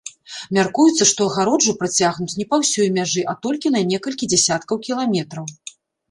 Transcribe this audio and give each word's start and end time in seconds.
Мяркуецца, 0.57 1.03
што 1.09 1.25
агароджу 1.31 1.75
працягнуць 1.81 2.37
не 2.39 2.45
па 2.53 2.57
ўсёй 2.61 2.87
мяжы, 2.95 3.21
а 3.33 3.35
толькі 3.47 3.73
на 3.75 3.81
некалькі 3.91 4.29
дзясяткаў 4.31 4.81
кіламетраў. 4.89 5.45